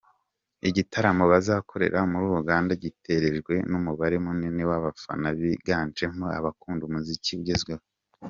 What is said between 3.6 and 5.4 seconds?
n’umubare munini w’abafana